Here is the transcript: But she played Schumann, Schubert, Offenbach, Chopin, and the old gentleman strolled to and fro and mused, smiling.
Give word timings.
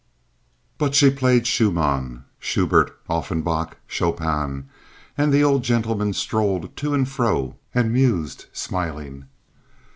But 0.79 0.95
she 0.95 1.11
played 1.11 1.45
Schumann, 1.45 2.23
Schubert, 2.39 2.97
Offenbach, 3.07 3.77
Chopin, 3.85 4.67
and 5.15 5.31
the 5.31 5.43
old 5.43 5.61
gentleman 5.63 6.13
strolled 6.13 6.75
to 6.77 6.95
and 6.95 7.07
fro 7.07 7.57
and 7.71 7.93
mused, 7.93 8.47
smiling. 8.51 9.25